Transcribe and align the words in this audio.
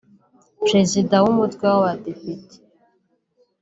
Perezida 0.65 1.15
w’Umutwe 1.23 1.63
w’Abadepite 1.71 2.55